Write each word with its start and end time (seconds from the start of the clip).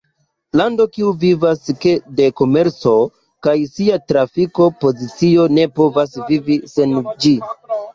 Lando 0.59 0.87
kiu 0.95 1.11
vivas 1.23 1.61
de 2.21 2.31
komerco 2.41 2.95
kaj 3.49 3.55
sia 3.75 4.03
trafiko 4.09 4.71
pozicio 4.83 5.49
ne 5.61 5.71
povas 5.81 6.21
vivi 6.33 6.63
sen 6.79 7.03
ĝi. 7.25 7.41